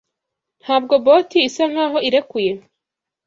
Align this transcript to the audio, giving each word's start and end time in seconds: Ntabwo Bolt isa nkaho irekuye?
Ntabwo 0.61 0.93
Bolt 1.05 1.31
isa 1.47 1.63
nkaho 1.71 1.97
irekuye? 2.07 2.51